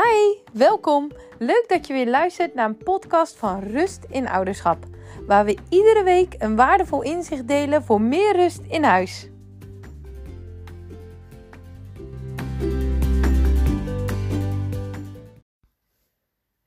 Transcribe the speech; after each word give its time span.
Hi, 0.00 0.36
welkom. 0.52 1.12
Leuk 1.38 1.64
dat 1.68 1.86
je 1.86 1.92
weer 1.92 2.08
luistert 2.08 2.54
naar 2.54 2.68
een 2.68 2.76
podcast 2.76 3.36
van 3.36 3.60
Rust 3.60 4.04
in 4.08 4.28
Ouderschap, 4.28 4.84
waar 5.26 5.44
we 5.44 5.58
iedere 5.70 6.02
week 6.02 6.34
een 6.38 6.56
waardevol 6.56 7.02
inzicht 7.02 7.48
delen 7.48 7.82
voor 7.82 8.00
meer 8.00 8.36
rust 8.36 8.60
in 8.68 8.82
huis. 8.82 9.28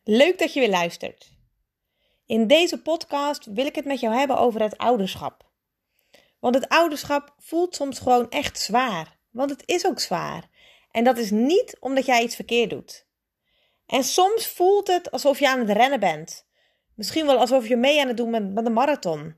Leuk 0.03 0.39
dat 0.39 0.53
je 0.53 0.59
weer 0.59 0.69
luistert. 0.69 1.31
In 2.25 2.47
deze 2.47 2.81
podcast 2.81 3.45
wil 3.45 3.65
ik 3.65 3.75
het 3.75 3.85
met 3.85 3.99
jou 3.99 4.15
hebben 4.15 4.37
over 4.37 4.61
het 4.61 4.77
ouderschap. 4.77 5.49
Want 6.39 6.55
het 6.55 6.69
ouderschap 6.69 7.33
voelt 7.37 7.75
soms 7.75 7.99
gewoon 7.99 8.29
echt 8.29 8.59
zwaar. 8.59 9.17
Want 9.31 9.49
het 9.49 9.63
is 9.65 9.85
ook 9.85 9.99
zwaar. 9.99 10.49
En 10.91 11.03
dat 11.03 11.17
is 11.17 11.31
niet 11.31 11.77
omdat 11.79 12.05
jij 12.05 12.23
iets 12.23 12.35
verkeerd 12.35 12.69
doet. 12.69 13.11
En 13.85 14.03
soms 14.03 14.47
voelt 14.47 14.87
het 14.87 15.11
alsof 15.11 15.39
je 15.39 15.49
aan 15.49 15.59
het 15.59 15.69
rennen 15.69 15.99
bent. 15.99 16.45
Misschien 16.95 17.25
wel 17.25 17.37
alsof 17.37 17.67
je 17.67 17.75
mee 17.75 18.01
aan 18.01 18.07
het 18.07 18.17
doen 18.17 18.31
bent 18.31 18.53
met 18.53 18.65
een 18.65 18.73
marathon. 18.73 19.35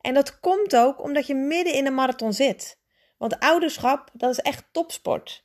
En 0.00 0.14
dat 0.14 0.40
komt 0.40 0.76
ook 0.76 1.02
omdat 1.02 1.26
je 1.26 1.34
midden 1.34 1.74
in 1.74 1.86
een 1.86 1.94
marathon 1.94 2.32
zit. 2.32 2.78
Want 3.18 3.40
ouderschap, 3.40 4.10
dat 4.12 4.30
is 4.30 4.38
echt 4.38 4.64
topsport. 4.72 5.44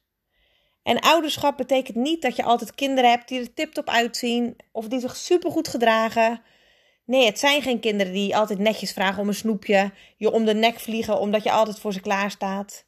En 0.83 0.99
ouderschap 0.99 1.57
betekent 1.57 1.97
niet 1.97 2.21
dat 2.21 2.35
je 2.35 2.43
altijd 2.43 2.75
kinderen 2.75 3.09
hebt 3.09 3.27
die 3.27 3.39
er 3.39 3.53
tiptop 3.53 3.89
uitzien 3.89 4.55
of 4.71 4.87
die 4.87 4.99
zich 4.99 5.15
supergoed 5.15 5.67
gedragen. 5.67 6.41
Nee, 7.05 7.25
het 7.25 7.39
zijn 7.39 7.61
geen 7.61 7.79
kinderen 7.79 8.13
die 8.13 8.37
altijd 8.37 8.59
netjes 8.59 8.91
vragen 8.91 9.21
om 9.21 9.27
een 9.27 9.33
snoepje, 9.33 9.91
je 10.17 10.31
om 10.31 10.45
de 10.45 10.53
nek 10.53 10.79
vliegen 10.79 11.19
omdat 11.19 11.43
je 11.43 11.51
altijd 11.51 11.79
voor 11.79 11.93
ze 11.93 11.99
klaar 11.99 12.31
staat. 12.31 12.85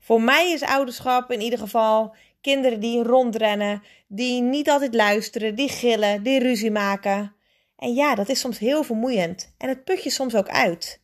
Voor 0.00 0.22
mij 0.22 0.50
is 0.50 0.62
ouderschap 0.62 1.30
in 1.30 1.40
ieder 1.40 1.58
geval 1.58 2.14
kinderen 2.40 2.80
die 2.80 3.02
rondrennen, 3.02 3.82
die 4.06 4.42
niet 4.42 4.70
altijd 4.70 4.94
luisteren, 4.94 5.54
die 5.54 5.68
gillen, 5.68 6.22
die 6.22 6.38
ruzie 6.38 6.70
maken. 6.70 7.34
En 7.76 7.94
ja, 7.94 8.14
dat 8.14 8.28
is 8.28 8.40
soms 8.40 8.58
heel 8.58 8.82
vermoeiend 8.82 9.54
en 9.58 9.68
het 9.68 9.84
put 9.84 10.02
je 10.02 10.10
soms 10.10 10.34
ook 10.34 10.48
uit. 10.48 11.00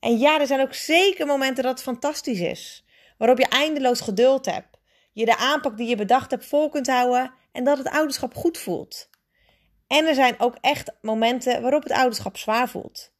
En 0.00 0.18
ja, 0.18 0.40
er 0.40 0.46
zijn 0.46 0.60
ook 0.60 0.74
zeker 0.74 1.26
momenten 1.26 1.62
dat 1.62 1.72
het 1.72 1.82
fantastisch 1.82 2.40
is, 2.40 2.84
waarop 3.18 3.38
je 3.38 3.48
eindeloos 3.48 4.00
geduld 4.00 4.46
hebt, 4.46 4.78
je 5.12 5.24
de 5.24 5.36
aanpak 5.36 5.76
die 5.76 5.88
je 5.88 5.96
bedacht 5.96 6.30
hebt 6.30 6.46
vol 6.46 6.68
kunt 6.68 6.86
houden 6.86 7.32
en 7.52 7.64
dat 7.64 7.78
het 7.78 7.88
ouderschap 7.88 8.34
goed 8.34 8.58
voelt. 8.58 9.08
En 9.86 10.06
er 10.06 10.14
zijn 10.14 10.40
ook 10.40 10.56
echt 10.60 10.92
momenten 11.00 11.62
waarop 11.62 11.82
het 11.82 11.92
ouderschap 11.92 12.36
zwaar 12.36 12.68
voelt. 12.68 13.12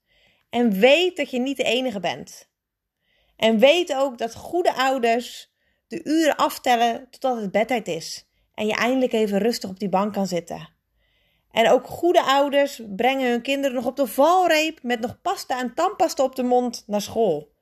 En 0.51 0.73
weet 0.73 1.17
dat 1.17 1.31
je 1.31 1.39
niet 1.39 1.57
de 1.57 1.63
enige 1.63 2.01
bent. 2.01 2.49
En 3.39 3.59
weet 3.59 3.95
ook 3.95 4.19
dat 4.19 4.35
goede 4.35 4.75
ouders 4.75 5.53
de 5.89 6.01
uren 6.05 6.37
aftellen 6.37 7.07
totdat 7.11 7.41
het 7.41 7.51
bedtijd 7.51 7.89
is. 7.89 8.29
En 8.55 8.67
je 8.67 8.75
eindelijk 8.75 9.13
even 9.13 9.39
rustig 9.39 9.71
op 9.71 9.79
die 9.79 9.89
bank 9.89 10.13
kan 10.13 10.27
zitten. 10.27 10.69
En 11.51 11.71
ook 11.71 11.87
goede 11.87 12.23
ouders 12.23 12.81
brengen 12.97 13.31
hun 13.31 13.43
kinderen 13.43 13.77
nog 13.77 13.87
op 13.87 13.97
de 13.97 14.07
valreep 14.07 14.83
met 14.83 15.01
nog 15.01 15.21
pasta 15.23 15.61
en 15.61 15.75
tandpasta 15.75 16.23
op 16.23 16.37
de 16.37 16.43
mond 16.43 16.85
naar 16.87 17.01
school. 17.01 17.53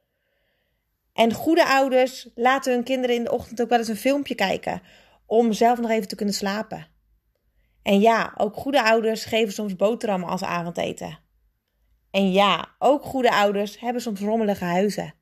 En 1.12 1.32
goede 1.32 1.66
ouders 1.66 2.28
laten 2.34 2.72
hun 2.72 2.84
kinderen 2.84 3.16
in 3.16 3.24
de 3.24 3.32
ochtend 3.32 3.62
ook 3.62 3.68
wel 3.68 3.78
eens 3.78 3.88
een 3.88 3.96
filmpje 3.96 4.34
kijken 4.34 4.82
om 5.26 5.52
zelf 5.52 5.78
nog 5.78 5.90
even 5.90 6.08
te 6.08 6.16
kunnen 6.16 6.34
slapen. 6.34 6.86
En 7.82 8.00
ja, 8.00 8.32
ook 8.36 8.54
goede 8.54 8.82
ouders 8.82 9.24
geven 9.24 9.52
soms 9.52 9.76
boterhammen 9.76 10.28
als 10.28 10.42
avondeten. 10.42 11.18
En 12.10 12.32
ja, 12.32 12.68
ook 12.78 13.04
goede 13.04 13.32
ouders 13.32 13.80
hebben 13.80 14.02
soms 14.02 14.20
rommelige 14.20 14.64
huizen. 14.64 15.14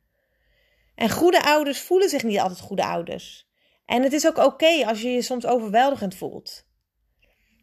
En 0.94 1.10
goede 1.10 1.42
ouders 1.42 1.80
voelen 1.80 2.08
zich 2.08 2.22
niet 2.22 2.38
altijd 2.38 2.60
goede 2.60 2.84
ouders. 2.84 3.48
En 3.86 4.02
het 4.02 4.12
is 4.12 4.26
ook 4.26 4.38
oké 4.38 4.86
als 4.86 5.02
je 5.02 5.08
je 5.08 5.22
soms 5.22 5.46
overweldigend 5.46 6.14
voelt. 6.14 6.66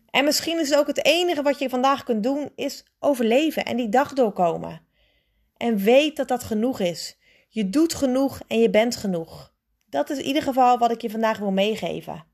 En 0.09 0.25
misschien 0.25 0.59
is 0.59 0.69
het 0.69 0.79
ook 0.79 0.87
het 0.87 1.05
enige 1.05 1.41
wat 1.41 1.59
je 1.59 1.69
vandaag 1.69 2.03
kunt 2.03 2.23
doen, 2.23 2.51
is 2.55 2.85
overleven 2.99 3.65
en 3.65 3.77
die 3.77 3.89
dag 3.89 4.13
doorkomen. 4.13 4.85
En 5.57 5.77
weet 5.77 6.15
dat 6.15 6.27
dat 6.27 6.43
genoeg 6.43 6.79
is. 6.79 7.17
Je 7.49 7.69
doet 7.69 7.93
genoeg 7.93 8.41
en 8.47 8.59
je 8.59 8.69
bent 8.69 8.95
genoeg. 8.95 9.53
Dat 9.85 10.09
is 10.09 10.17
in 10.17 10.25
ieder 10.25 10.41
geval 10.41 10.77
wat 10.77 10.91
ik 10.91 11.01
je 11.01 11.09
vandaag 11.09 11.37
wil 11.37 11.51
meegeven. 11.51 12.25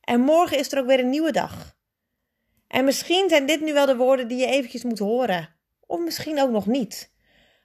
En 0.00 0.20
morgen 0.20 0.58
is 0.58 0.72
er 0.72 0.78
ook 0.78 0.86
weer 0.86 1.00
een 1.00 1.10
nieuwe 1.10 1.32
dag. 1.32 1.76
En 2.68 2.84
misschien 2.84 3.28
zijn 3.28 3.46
dit 3.46 3.60
nu 3.60 3.72
wel 3.72 3.86
de 3.86 3.96
woorden 3.96 4.28
die 4.28 4.38
je 4.38 4.46
eventjes 4.46 4.84
moet 4.84 4.98
horen. 4.98 5.54
Of 5.80 6.00
misschien 6.00 6.40
ook 6.40 6.50
nog 6.50 6.66
niet. 6.66 7.12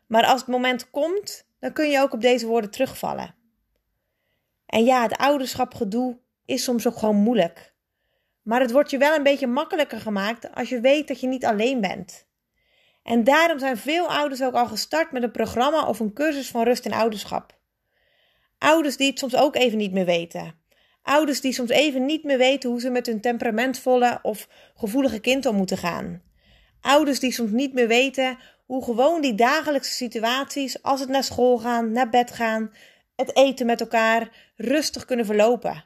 Maar 0.07 0.25
als 0.25 0.39
het 0.39 0.49
moment 0.49 0.89
komt, 0.89 1.47
dan 1.61 1.73
kun 1.73 1.89
je 1.89 1.99
ook 1.99 2.13
op 2.13 2.21
deze 2.21 2.47
woorden 2.47 2.71
terugvallen. 2.71 3.35
En 4.65 4.83
ja, 4.83 5.01
het 5.01 5.17
ouderschapgedoe 5.17 6.19
is 6.45 6.63
soms 6.63 6.87
ook 6.87 6.97
gewoon 6.97 7.15
moeilijk. 7.15 7.73
Maar 8.41 8.61
het 8.61 8.71
wordt 8.71 8.89
je 8.89 8.97
wel 8.97 9.15
een 9.15 9.23
beetje 9.23 9.47
makkelijker 9.47 9.99
gemaakt 9.99 10.55
als 10.55 10.69
je 10.69 10.79
weet 10.79 11.07
dat 11.07 11.19
je 11.19 11.27
niet 11.27 11.45
alleen 11.45 11.81
bent. 11.81 12.27
En 13.03 13.23
daarom 13.23 13.59
zijn 13.59 13.77
veel 13.77 14.07
ouders 14.07 14.43
ook 14.43 14.53
al 14.53 14.67
gestart 14.67 15.11
met 15.11 15.23
een 15.23 15.31
programma 15.31 15.85
of 15.85 15.99
een 15.99 16.13
cursus 16.13 16.49
van 16.49 16.63
rust 16.63 16.85
en 16.85 16.91
ouderschap. 16.91 17.59
Ouders 18.57 18.97
die 18.97 19.09
het 19.09 19.19
soms 19.19 19.35
ook 19.35 19.55
even 19.55 19.77
niet 19.77 19.91
meer 19.91 20.05
weten. 20.05 20.59
Ouders 21.01 21.41
die 21.41 21.53
soms 21.53 21.69
even 21.69 22.05
niet 22.05 22.23
meer 22.23 22.37
weten 22.37 22.69
hoe 22.69 22.79
ze 22.79 22.89
met 22.89 23.05
hun 23.05 23.21
temperamentvolle 23.21 24.19
of 24.21 24.47
gevoelige 24.75 25.19
kind 25.19 25.45
om 25.45 25.55
moeten 25.55 25.77
gaan. 25.77 26.21
Ouders 26.81 27.19
die 27.19 27.31
soms 27.31 27.51
niet 27.51 27.73
meer 27.73 27.87
weten 27.87 28.37
hoe 28.71 28.83
gewoon 28.83 29.21
die 29.21 29.35
dagelijkse 29.35 29.93
situaties, 29.93 30.83
als 30.83 30.99
het 30.99 31.09
naar 31.09 31.23
school 31.23 31.57
gaan, 31.57 31.91
naar 31.91 32.09
bed 32.09 32.31
gaan, 32.31 32.73
het 33.15 33.35
eten 33.35 33.65
met 33.65 33.81
elkaar, 33.81 34.51
rustig 34.55 35.05
kunnen 35.05 35.25
verlopen. 35.25 35.83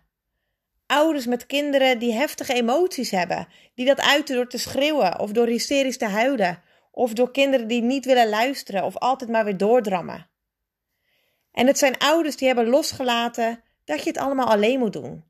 Ouders 0.86 1.26
met 1.26 1.46
kinderen 1.46 2.00
die 2.00 2.14
heftige 2.14 2.54
emoties 2.54 3.12
hebben, 3.12 3.48
die 3.76 3.86
dat 3.86 4.02
uiten 4.02 4.36
door 4.36 4.48
te 4.48 4.58
schreeuwen 4.58 5.20
of 5.20 5.32
door 5.32 5.48
hysterisch 5.48 5.98
te 5.98 6.06
huilen, 6.06 6.62
of 6.92 7.14
door 7.14 7.32
kinderen 7.32 7.68
die 7.68 7.82
niet 7.82 8.06
willen 8.06 8.30
luisteren 8.30 8.84
of 8.84 8.98
altijd 8.98 9.30
maar 9.30 9.46
weer 9.46 9.58
doordrammen. 9.58 10.30
En 11.52 11.68
het 11.68 11.78
zijn 11.78 11.98
ouders 11.98 12.36
die 12.36 12.48
hebben 12.48 12.68
losgelaten 12.68 13.64
dat 13.86 14.04
je 14.04 14.10
het 14.10 14.18
allemaal 14.18 14.48
alleen 14.48 14.80
moet 14.80 14.94
doen. 14.94 15.24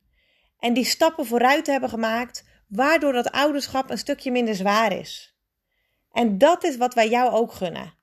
En 0.59 0.73
die 0.73 0.85
stappen 0.85 1.25
vooruit 1.25 1.67
hebben 1.67 1.89
gemaakt, 1.89 2.43
waardoor 2.67 3.13
dat 3.13 3.31
ouderschap 3.31 3.89
een 3.89 3.97
stukje 3.97 4.31
minder 4.31 4.55
zwaar 4.55 4.91
is. 4.97 5.34
En 6.15 6.37
dat 6.37 6.63
is 6.63 6.77
wat 6.77 6.93
wij 6.93 7.09
jou 7.09 7.31
ook 7.31 7.53
gunnen. 7.53 7.93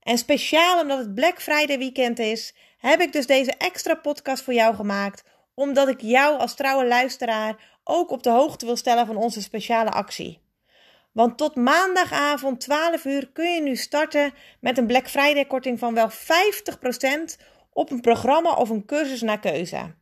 En 0.00 0.18
speciaal 0.18 0.80
omdat 0.80 0.98
het 0.98 1.14
Black 1.14 1.42
Friday 1.42 1.78
weekend 1.78 2.18
is, 2.18 2.54
heb 2.78 3.00
ik 3.00 3.12
dus 3.12 3.26
deze 3.26 3.52
extra 3.58 3.94
podcast 3.94 4.42
voor 4.42 4.54
jou 4.54 4.74
gemaakt, 4.74 5.24
omdat 5.54 5.88
ik 5.88 6.00
jou 6.00 6.38
als 6.38 6.54
trouwe 6.54 6.86
luisteraar 6.86 7.78
ook 7.84 8.10
op 8.10 8.22
de 8.22 8.30
hoogte 8.30 8.66
wil 8.66 8.76
stellen 8.76 9.06
van 9.06 9.16
onze 9.16 9.42
speciale 9.42 9.90
actie. 9.90 10.40
Want 11.12 11.38
tot 11.38 11.54
maandagavond 11.54 12.60
12 12.60 13.04
uur 13.04 13.30
kun 13.32 13.54
je 13.54 13.62
nu 13.62 13.76
starten 13.76 14.34
met 14.60 14.78
een 14.78 14.86
Black 14.86 15.08
Friday 15.08 15.46
korting 15.46 15.78
van 15.78 15.94
wel 15.94 16.10
50% 16.10 16.14
op 17.72 17.90
een 17.90 18.00
programma 18.00 18.52
of 18.52 18.68
een 18.68 18.84
cursus 18.84 19.22
naar 19.22 19.40
keuze. 19.40 19.94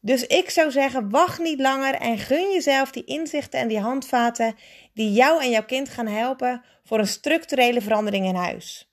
Dus 0.00 0.26
ik 0.26 0.50
zou 0.50 0.70
zeggen, 0.70 1.10
wacht 1.10 1.38
niet 1.38 1.60
langer 1.60 1.94
en 1.94 2.18
gun 2.18 2.52
jezelf 2.52 2.90
die 2.90 3.04
inzichten 3.04 3.60
en 3.60 3.68
die 3.68 3.80
handvaten 3.80 4.54
die 4.94 5.12
jou 5.12 5.42
en 5.42 5.50
jouw 5.50 5.64
kind 5.64 5.88
gaan 5.88 6.06
helpen 6.06 6.64
voor 6.84 6.98
een 6.98 7.06
structurele 7.06 7.80
verandering 7.80 8.26
in 8.26 8.34
huis. 8.34 8.92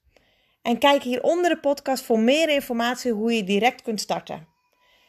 En 0.61 0.77
kijk 0.77 1.03
hier 1.03 1.23
onder 1.23 1.49
de 1.49 1.59
podcast 1.59 2.03
voor 2.03 2.19
meer 2.19 2.49
informatie 2.49 3.11
hoe 3.11 3.35
je 3.35 3.43
direct 3.43 3.81
kunt 3.81 4.01
starten. 4.01 4.47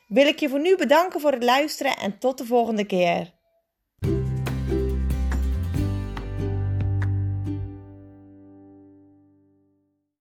Wil 0.08 0.26
ik 0.26 0.40
je 0.40 0.48
voor 0.48 0.60
nu 0.60 0.76
bedanken 0.76 1.20
voor 1.20 1.32
het 1.32 1.44
luisteren 1.44 1.96
en 1.96 2.18
tot 2.18 2.38
de 2.38 2.44
volgende 2.44 2.84
keer. 2.84 3.35